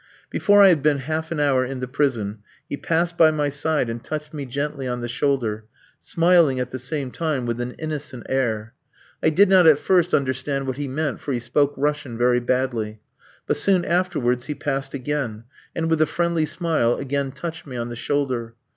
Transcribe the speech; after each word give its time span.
Before 0.31 0.63
I 0.63 0.69
had 0.69 0.81
been 0.81 0.97
half 0.97 1.31
an 1.31 1.39
hour 1.39 1.63
in 1.63 1.79
the 1.79 1.87
prison, 1.87 2.39
he 2.67 2.75
passed 2.75 3.19
by 3.19 3.29
my 3.29 3.49
side 3.49 3.87
and 3.87 4.03
touched 4.03 4.33
me 4.33 4.47
gently 4.47 4.87
on 4.87 5.01
the 5.01 5.07
shoulder, 5.07 5.65
smiling 5.99 6.59
at 6.59 6.71
the 6.71 6.79
same 6.79 7.11
time 7.11 7.45
with 7.45 7.61
an 7.61 7.73
innocent 7.73 8.25
air. 8.27 8.73
I 9.21 9.29
did 9.29 9.47
not 9.47 9.67
at 9.67 9.77
first 9.77 10.15
understand 10.15 10.65
what 10.65 10.77
he 10.77 10.87
meant, 10.87 11.21
for 11.21 11.33
he 11.33 11.39
spoke 11.39 11.75
Russian 11.77 12.17
very 12.17 12.39
badly; 12.39 12.99
but 13.45 13.57
soon 13.57 13.85
afterwards 13.85 14.47
he 14.47 14.55
passed 14.55 14.95
again, 14.95 15.43
and, 15.75 15.87
with 15.87 16.01
a 16.01 16.07
friendly 16.07 16.47
smile, 16.47 16.95
again 16.95 17.31
touched 17.31 17.67
me 17.67 17.77
on 17.77 17.89
the 17.89 17.95
shoulder. 17.95 18.55